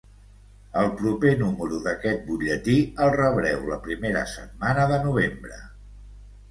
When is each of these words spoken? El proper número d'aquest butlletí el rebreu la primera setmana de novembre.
El 0.83 0.87
proper 1.01 1.33
número 1.41 1.81
d'aquest 1.89 2.25
butlletí 2.31 2.79
el 3.07 3.15
rebreu 3.19 3.69
la 3.75 3.81
primera 3.87 4.27
setmana 4.37 4.89
de 4.95 5.01
novembre. 5.09 5.63